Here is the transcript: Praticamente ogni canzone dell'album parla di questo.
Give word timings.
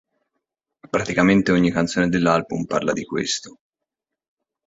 Praticamente 0.89 1.51
ogni 1.51 1.69
canzone 1.69 2.09
dell'album 2.09 2.65
parla 2.65 2.91
di 2.91 3.05
questo. 3.05 3.59